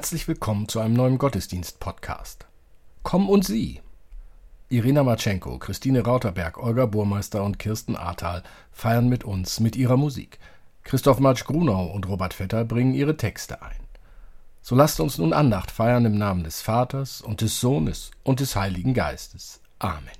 [0.00, 2.46] Herzlich willkommen zu einem neuen Gottesdienst-Podcast.
[3.02, 3.82] Komm und sieh!
[4.70, 10.38] Irina Matschenko, Christine Rauterberg, Olga Burmeister und Kirsten Ahrtal feiern mit uns mit ihrer Musik.
[10.84, 13.76] Christoph Matsch-Grunau und Robert Vetter bringen ihre Texte ein.
[14.62, 18.56] So lasst uns nun Andacht feiern im Namen des Vaters und des Sohnes und des
[18.56, 19.60] Heiligen Geistes.
[19.80, 20.19] Amen.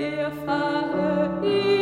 [0.00, 1.79] Er fahre ihn.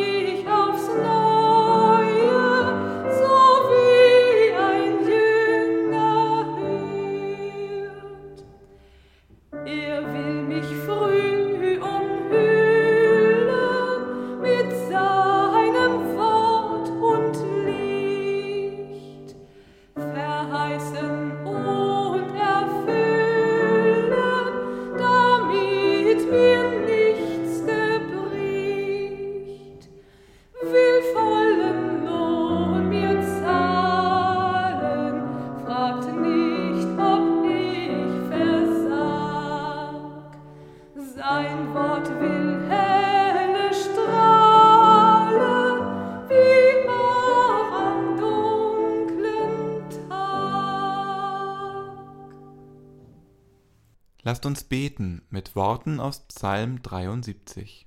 [54.29, 57.87] Lasst uns beten mit Worten aus Psalm 73.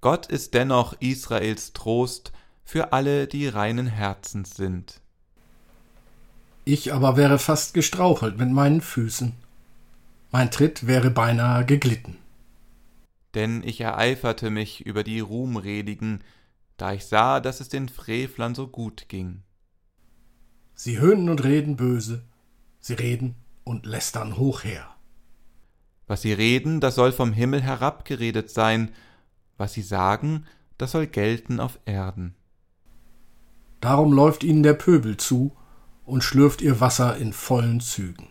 [0.00, 2.32] Gott ist dennoch Israels Trost
[2.64, 5.02] für alle, die reinen Herzens sind.
[6.64, 9.34] Ich aber wäre fast gestrauchelt mit meinen Füßen.
[10.30, 12.16] Mein Tritt wäre beinahe geglitten.
[13.34, 16.24] Denn ich ereiferte mich über die Ruhmredigen,
[16.78, 19.42] da ich sah, dass es den Frevlern so gut ging.
[20.74, 22.24] Sie höhnen und reden böse,
[22.80, 23.34] sie reden
[23.64, 24.88] und lästern hoch her.
[26.06, 28.90] Was sie reden, das soll vom Himmel herabgeredet sein,
[29.56, 30.46] was sie sagen,
[30.78, 32.34] das soll gelten auf Erden.
[33.80, 35.56] Darum läuft ihnen der Pöbel zu
[36.04, 38.28] und schlürft ihr Wasser in vollen Zügen.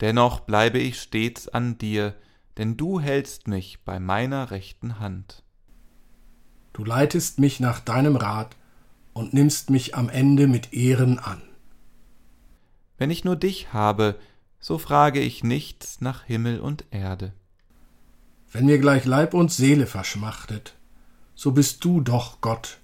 [0.00, 2.14] Dennoch bleibe ich stets an dir,
[2.58, 5.42] denn du hältst mich bei meiner rechten Hand.
[6.72, 8.56] Du leitest mich nach deinem Rat
[9.14, 11.40] und nimmst mich am Ende mit Ehren an.
[12.98, 14.18] Wenn ich nur dich habe,
[14.58, 17.32] so frage ich nichts nach Himmel und Erde.
[18.50, 20.74] Wenn mir gleich Leib und Seele verschmachtet,
[21.34, 22.78] so bist du doch Gott,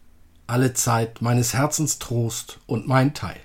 [0.46, 3.40] alle Zeit meines Herzens Trost und mein Teil.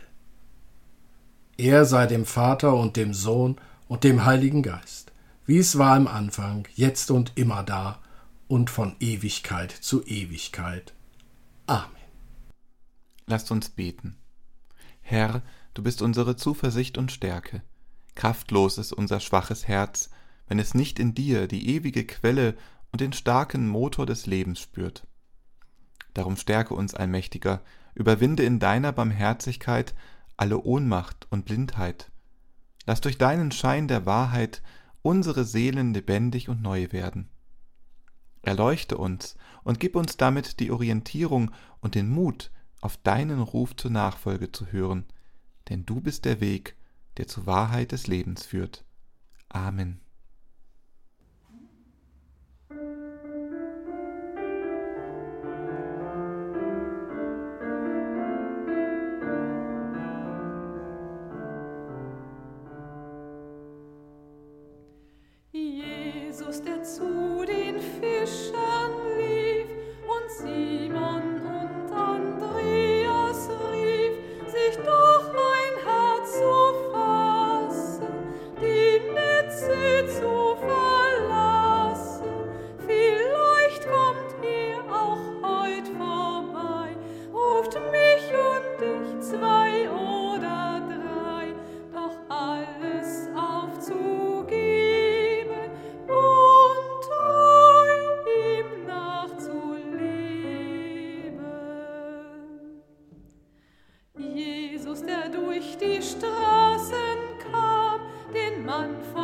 [1.58, 5.14] Er sei dem Vater und dem Sohn und dem Heiligen Geist,
[5.46, 8.00] wie es war im Anfang, jetzt und immer da
[8.48, 10.94] und von Ewigkeit zu Ewigkeit.
[11.66, 11.90] Amen.
[13.25, 14.18] Lasst uns beten.
[15.02, 15.42] Herr,
[15.77, 17.62] Du bist unsere Zuversicht und Stärke.
[18.15, 20.09] Kraftlos ist unser schwaches Herz,
[20.47, 22.57] wenn es nicht in dir die ewige Quelle
[22.91, 25.06] und den starken Motor des Lebens spürt.
[26.15, 27.62] Darum stärke uns, Allmächtiger,
[27.94, 29.94] überwinde in deiner Barmherzigkeit
[30.35, 32.12] alle Ohnmacht und Blindheit.
[32.88, 34.63] Lass durch deinen Schein der Wahrheit
[35.03, 37.30] unsere Seelen lebendig und neu werden.
[38.41, 41.51] Erleuchte uns und gib uns damit die Orientierung
[41.81, 42.50] und den Mut,
[42.81, 45.06] auf deinen Ruf zur Nachfolge zu hören,
[45.69, 46.75] denn du bist der Weg,
[47.18, 48.86] der zur Wahrheit des Lebens führt.
[49.50, 50.00] Amen.
[105.07, 106.98] der durch die Straßen
[107.51, 108.01] kam,
[108.33, 109.17] den Mann von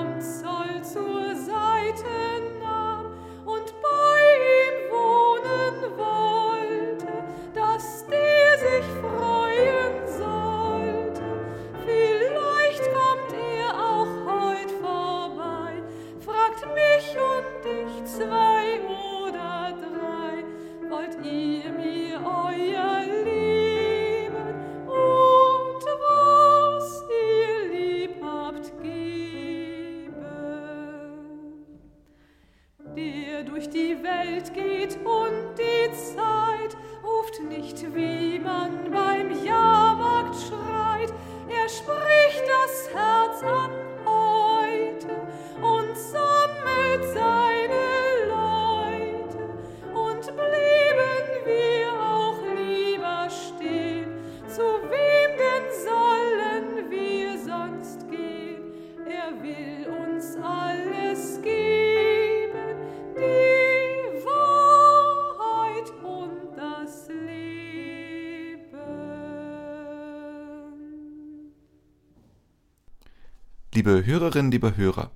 [73.86, 75.12] Liebe Hörerinnen, liebe Hörer,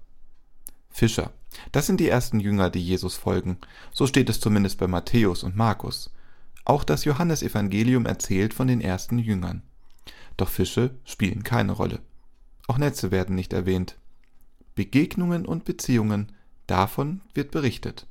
[0.89, 1.31] Fischer,
[1.71, 3.59] das sind die ersten Jünger, die Jesus folgen.
[3.93, 6.13] So steht es zumindest bei Matthäus und Markus.
[6.65, 9.61] Auch das Johannesevangelium erzählt von den ersten Jüngern.
[10.35, 12.01] Doch Fische spielen keine Rolle.
[12.67, 13.95] Auch Netze werden nicht erwähnt.
[14.75, 16.33] Begegnungen und Beziehungen,
[16.67, 18.05] davon wird berichtet.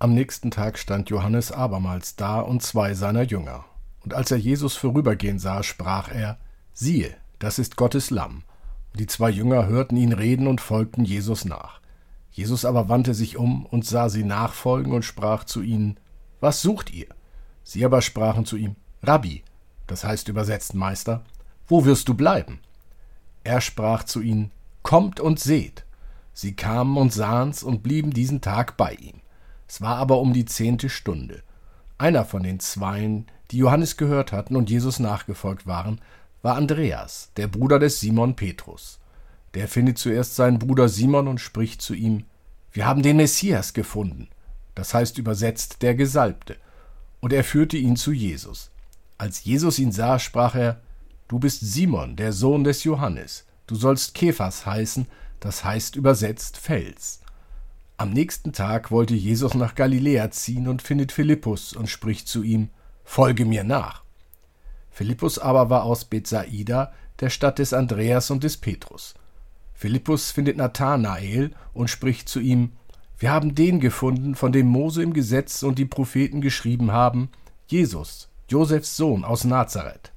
[0.00, 3.64] Am nächsten Tag stand Johannes abermals da und zwei seiner Jünger.
[4.00, 6.40] Und als er Jesus vorübergehen sah, sprach er:
[6.72, 8.44] Siehe, das ist Gottes Lamm.
[8.94, 11.80] Die zwei Jünger hörten ihn reden und folgten Jesus nach.
[12.30, 15.98] Jesus aber wandte sich um und sah sie nachfolgen und sprach zu ihnen,
[16.40, 17.08] Was sucht ihr?
[17.64, 19.42] Sie aber sprachen zu ihm, Rabbi,
[19.86, 21.24] das heißt übersetzt Meister,
[21.66, 22.60] wo wirst du bleiben?
[23.42, 25.84] Er sprach zu ihnen, Kommt und seht.
[26.32, 29.20] Sie kamen und sahen's und blieben diesen Tag bei ihm.
[29.66, 31.42] Es war aber um die zehnte Stunde.
[31.96, 36.00] Einer von den Zweien, die Johannes gehört hatten und Jesus nachgefolgt waren,
[36.42, 38.98] war Andreas, der Bruder des Simon Petrus.
[39.54, 42.24] Der findet zuerst seinen Bruder Simon und spricht zu ihm,
[42.72, 44.28] Wir haben den Messias gefunden,
[44.74, 46.56] das heißt übersetzt der Gesalbte,
[47.20, 48.70] und er führte ihn zu Jesus.
[49.18, 50.80] Als Jesus ihn sah, sprach er,
[51.28, 55.06] Du bist Simon, der Sohn des Johannes, du sollst Kephas heißen,
[55.40, 57.20] das heißt übersetzt Fels.
[57.96, 62.70] Am nächsten Tag wollte Jesus nach Galiläa ziehen und findet Philippus und spricht zu ihm,
[63.04, 64.04] Folge mir nach.
[64.90, 69.14] Philippus aber war aus Bethsaida, der Stadt des Andreas und des Petrus.
[69.74, 72.72] Philippus findet Nathanael und spricht zu ihm:
[73.18, 77.30] Wir haben den gefunden, von dem Mose im Gesetz und die Propheten geschrieben haben,
[77.66, 80.12] Jesus, Josefs Sohn aus Nazareth.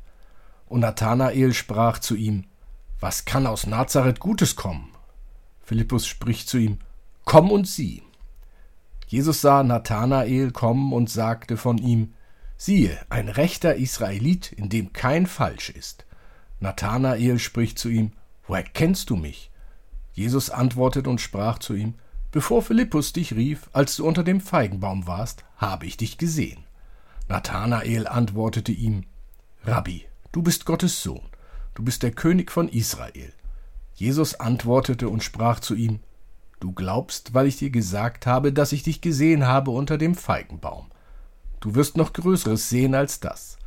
[0.68, 2.46] Und Nathanael sprach zu ihm:
[3.00, 4.90] Was kann aus Nazareth Gutes kommen?
[5.62, 6.80] Philippus spricht zu ihm:
[7.26, 8.04] Komm und sieh.
[9.08, 12.14] Jesus sah Nathanael kommen und sagte von ihm:
[12.66, 16.06] Siehe, ein rechter Israelit, in dem kein Falsch ist.
[16.62, 18.14] Nathanael spricht zu ihm,
[18.48, 19.52] Woher kennst du mich?
[20.14, 21.96] Jesus antwortet und sprach zu ihm,
[22.32, 26.64] Bevor Philippus dich rief, als du unter dem Feigenbaum warst, habe ich dich gesehen.
[27.28, 29.04] Nathanael antwortete ihm,
[29.66, 31.28] Rabbi, du bist Gottes Sohn,
[31.74, 33.34] du bist der König von Israel.
[33.94, 36.00] Jesus antwortete und sprach zu ihm,
[36.62, 40.93] Du glaubst, weil ich dir gesagt habe, dass ich dich gesehen habe unter dem Feigenbaum.
[41.64, 43.58] Du wirst noch Größeres sehen als das.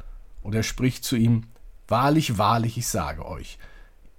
[0.43, 1.45] Und er spricht zu ihm,
[1.89, 3.59] Wahrlich, wahrlich, ich sage euch,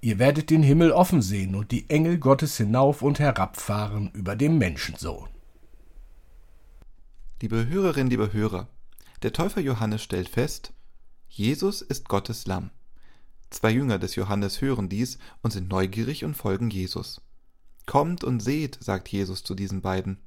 [0.01, 4.57] ihr werdet den Himmel offen sehen und die Engel Gottes hinauf und herabfahren über dem
[4.57, 5.29] Menschensohn.
[7.39, 8.67] Liebe Hörerinnen, liebe Hörer,
[9.21, 10.73] der Täufer Johannes stellt fest,
[11.29, 12.71] Jesus ist Gottes Lamm.
[13.51, 17.21] Zwei Jünger des Johannes hören dies und sind neugierig und folgen Jesus.
[17.85, 20.17] Kommt und seht, sagt Jesus zu diesen beiden.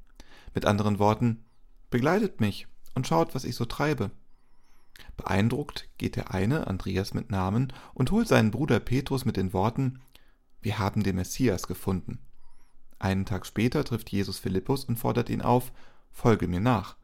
[0.54, 1.42] Mit anderen Worten,
[1.90, 4.10] begleitet mich, und schaut, was ich so treibe.
[5.16, 10.00] Beeindruckt geht der eine, Andreas mit Namen, und holt seinen Bruder Petrus mit den Worten
[10.60, 12.18] Wir haben den Messias gefunden.
[12.98, 15.72] Einen Tag später trifft Jesus Philippus und fordert ihn auf
[16.10, 16.96] Folge mir nach.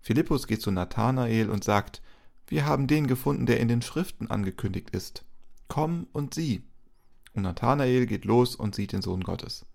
[0.00, 2.02] Philippus geht zu Nathanael und sagt
[2.46, 5.24] Wir haben den gefunden, der in den Schriften angekündigt ist.
[5.68, 6.62] Komm und sieh.
[7.34, 9.66] Und Nathanael geht los und sieht den Sohn Gottes.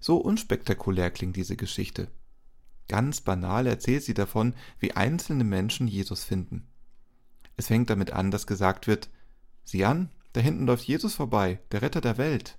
[0.00, 2.08] So unspektakulär klingt diese Geschichte.
[2.88, 6.66] Ganz banal erzählt sie davon, wie einzelne Menschen Jesus finden.
[7.56, 9.08] Es fängt damit an, dass gesagt wird,
[9.64, 12.58] sieh an, da hinten läuft Jesus vorbei, der Retter der Welt.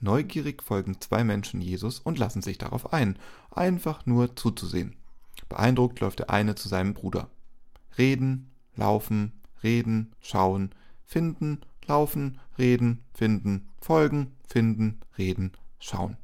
[0.00, 3.18] Neugierig folgen zwei Menschen Jesus und lassen sich darauf ein,
[3.50, 4.96] einfach nur zuzusehen.
[5.48, 7.30] Beeindruckt läuft der eine zu seinem Bruder.
[7.98, 10.74] Reden, laufen, reden, schauen,
[11.04, 16.16] finden, Laufen, reden, finden, folgen, finden, reden, schauen.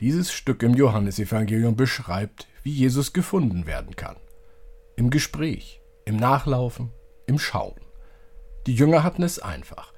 [0.00, 4.14] Dieses Stück im Johannesevangelium beschreibt, wie Jesus gefunden werden kann.
[4.94, 6.90] Im Gespräch, im Nachlaufen,
[7.26, 7.80] im Schauen.
[8.68, 9.92] Die Jünger hatten es einfach.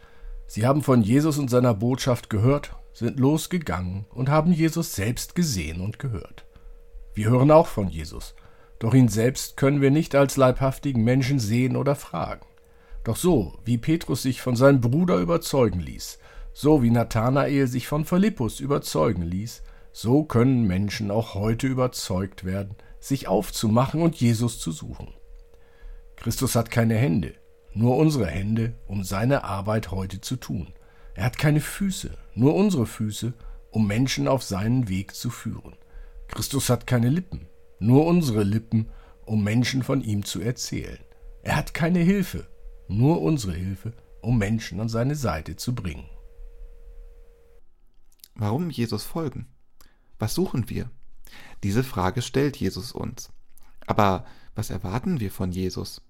[0.46, 5.82] Sie haben von Jesus und seiner Botschaft gehört, sind losgegangen und haben Jesus selbst gesehen
[5.82, 6.46] und gehört.
[7.12, 8.34] Wir hören auch von Jesus,
[8.78, 12.46] doch ihn selbst können wir nicht als leibhaftigen Menschen sehen oder fragen.
[13.04, 16.18] Doch so, wie Petrus sich von seinem Bruder überzeugen ließ,
[16.54, 22.76] so wie Nathanael sich von Philippus überzeugen ließ, so können Menschen auch heute überzeugt werden,
[23.00, 25.14] sich aufzumachen und Jesus zu suchen.
[26.16, 27.34] Christus hat keine Hände,
[27.72, 30.72] nur unsere Hände, um seine Arbeit heute zu tun.
[31.14, 33.32] Er hat keine Füße, nur unsere Füße,
[33.70, 35.76] um Menschen auf seinen Weg zu führen.
[36.28, 38.90] Christus hat keine Lippen, nur unsere Lippen,
[39.24, 40.98] um Menschen von ihm zu erzählen.
[41.42, 42.46] Er hat keine Hilfe,
[42.88, 46.08] nur unsere Hilfe, um Menschen an seine Seite zu bringen.
[48.34, 49.46] Warum Jesus folgen?
[50.20, 50.90] Was suchen wir?
[51.64, 53.30] Diese Frage stellt Jesus uns.
[53.86, 56.02] Aber was erwarten wir von Jesus?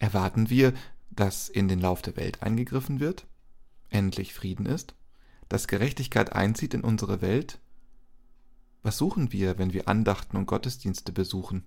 [0.00, 0.74] Erwarten wir,
[1.10, 3.26] dass in den Lauf der Welt eingegriffen wird?
[3.88, 4.94] Endlich Frieden ist?
[5.48, 7.60] Dass Gerechtigkeit einzieht in unsere Welt?
[8.82, 11.64] Was suchen wir, wenn wir Andachten und Gottesdienste besuchen?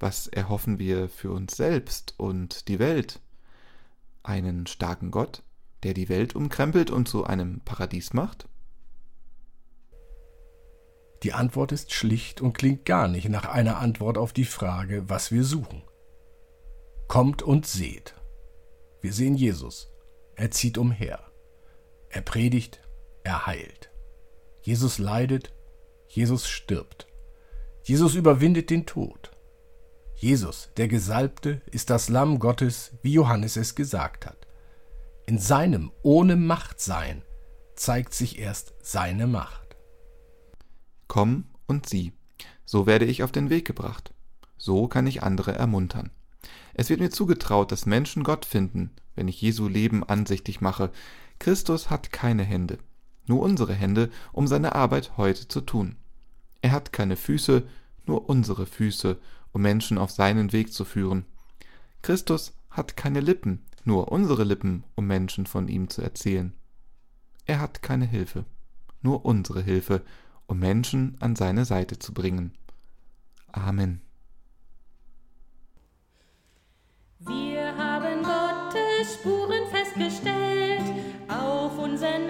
[0.00, 3.20] Was erhoffen wir für uns selbst und die Welt?
[4.24, 5.44] Einen starken Gott,
[5.84, 8.49] der die Welt umkrempelt und zu einem Paradies macht?
[11.22, 15.30] Die Antwort ist schlicht und klingt gar nicht nach einer Antwort auf die Frage, was
[15.30, 15.82] wir suchen.
[17.08, 18.14] Kommt und seht.
[19.00, 19.92] Wir sehen Jesus.
[20.34, 21.20] Er zieht umher.
[22.08, 22.80] Er predigt,
[23.22, 23.90] er heilt.
[24.62, 25.52] Jesus leidet,
[26.08, 27.06] Jesus stirbt.
[27.82, 29.30] Jesus überwindet den Tod.
[30.14, 34.46] Jesus, der Gesalbte, ist das Lamm Gottes, wie Johannes es gesagt hat.
[35.26, 37.22] In seinem ohne Macht sein
[37.74, 39.59] zeigt sich erst seine Macht.
[41.10, 42.12] Komm und sieh,
[42.64, 44.14] so werde ich auf den Weg gebracht.
[44.56, 46.10] So kann ich andere ermuntern.
[46.72, 50.90] Es wird mir zugetraut, dass Menschen Gott finden, wenn ich Jesu Leben ansichtig mache.
[51.38, 52.78] Christus hat keine Hände
[53.30, 55.96] nur unsere Hände, um seine Arbeit heute zu tun.
[56.60, 57.62] Er hat keine Füße,
[58.04, 59.16] nur unsere Füße,
[59.52, 61.24] um Menschen auf seinen Weg zu führen.
[62.02, 66.52] Christus hat keine Lippen, nur unsere Lippen, um Menschen von ihm zu erzählen.
[67.46, 68.44] Er hat keine Hilfe,
[69.00, 70.02] nur unsere Hilfe,
[70.50, 72.52] um Menschen an seine Seite zu bringen.
[73.52, 74.00] Amen.
[77.20, 80.82] Wir haben Gottes Spuren festgestellt
[81.28, 82.26] auf unseren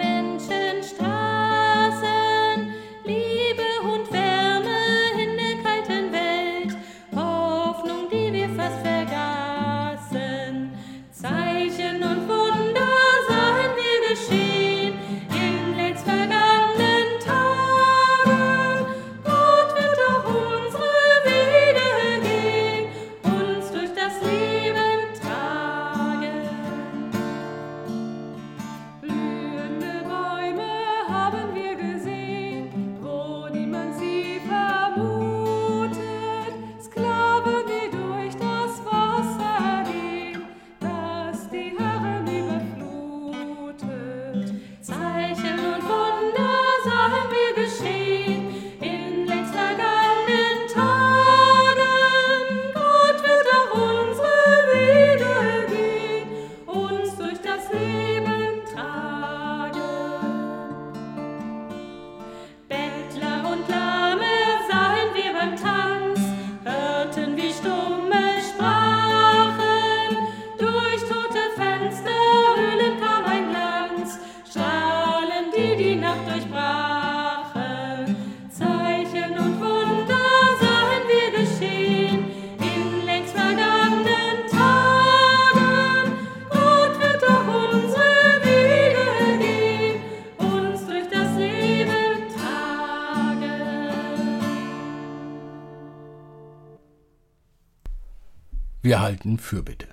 [98.91, 99.87] Wir halten Fürbitte.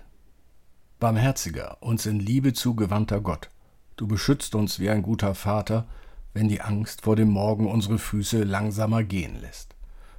[0.99, 3.49] Barmherziger, uns in Liebe zugewandter Gott,
[3.95, 5.87] du beschützt uns wie ein guter Vater,
[6.35, 9.77] wenn die Angst vor dem Morgen unsere Füße langsamer gehen lässt.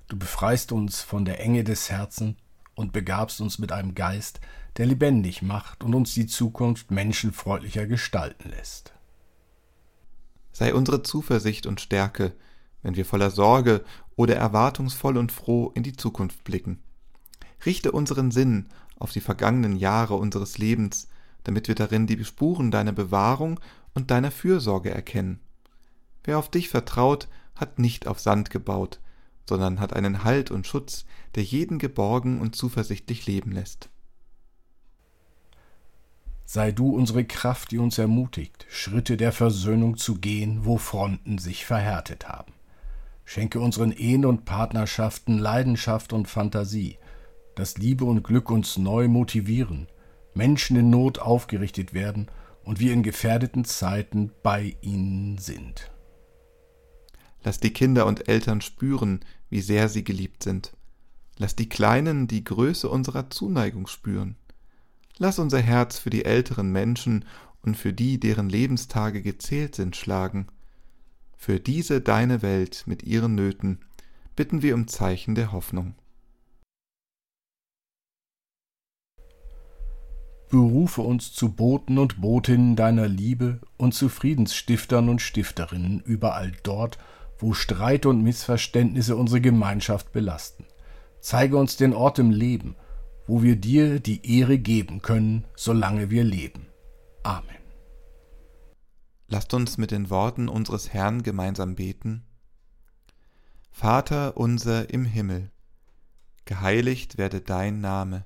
[0.08, 2.38] Du befreist uns von der Enge des Herzens
[2.74, 4.40] und begabst uns mit einem Geist,
[4.78, 8.94] der lebendig macht und uns die Zukunft menschenfreundlicher gestalten lässt.
[10.54, 12.32] Sei unsere Zuversicht und Stärke,
[12.82, 13.84] wenn wir voller Sorge
[14.16, 16.82] oder erwartungsvoll und froh in die Zukunft blicken
[17.66, 21.08] richte unseren Sinn auf die vergangenen Jahre unseres Lebens,
[21.44, 23.60] damit wir darin die Spuren deiner Bewahrung
[23.94, 25.40] und deiner Fürsorge erkennen.
[26.24, 29.00] Wer auf dich vertraut, hat nicht auf Sand gebaut,
[29.48, 31.06] sondern hat einen Halt und Schutz,
[31.36, 33.90] der jeden geborgen und zuversichtlich leben lässt.
[36.46, 41.66] Sei du unsere Kraft, die uns ermutigt, Schritte der Versöhnung zu gehen, wo Fronten sich
[41.66, 42.54] verhärtet haben.
[43.24, 46.98] Schenke unseren Ehen und Partnerschaften Leidenschaft und Fantasie,
[47.60, 49.88] dass Liebe und Glück uns neu motivieren,
[50.34, 52.28] Menschen in Not aufgerichtet werden
[52.64, 55.92] und wir in gefährdeten Zeiten bei ihnen sind.
[57.44, 59.20] Lass die Kinder und Eltern spüren,
[59.50, 60.72] wie sehr sie geliebt sind.
[61.38, 64.38] Lass die Kleinen die Größe unserer Zuneigung spüren.
[65.18, 67.26] Lass unser Herz für die älteren Menschen
[67.62, 70.48] und für die, deren Lebenstage gezählt sind, schlagen.
[71.36, 73.80] Für diese deine Welt mit ihren Nöten
[74.38, 75.96] bitten wir um Zeichen der Hoffnung.
[80.50, 86.98] Berufe uns zu Boten und Botinnen deiner Liebe und zu Friedensstiftern und Stifterinnen überall dort,
[87.38, 90.66] wo Streit und Missverständnisse unsere Gemeinschaft belasten.
[91.22, 92.76] Zeige uns den Ort im Leben,
[93.28, 96.66] wo wir dir die Ehre geben können, solange wir leben.
[97.22, 97.46] Amen.
[99.28, 102.26] Lasst uns mit den Worten unseres Herrn gemeinsam beten.
[103.70, 105.52] Vater unser im Himmel,
[106.46, 108.26] geheiligt werde dein Name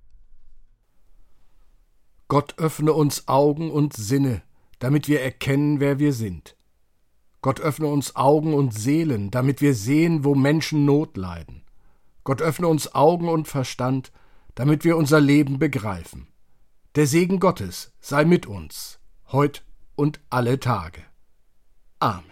[2.31, 4.41] Gott öffne uns Augen und Sinne,
[4.79, 6.55] damit wir erkennen, wer wir sind.
[7.41, 11.63] Gott öffne uns Augen und Seelen, damit wir sehen, wo Menschen Not leiden.
[12.23, 14.13] Gott öffne uns Augen und Verstand,
[14.55, 16.29] damit wir unser Leben begreifen.
[16.95, 19.01] Der Segen Gottes sei mit uns,
[19.33, 19.65] heut
[19.97, 21.01] und alle Tage.
[21.99, 22.30] Amen.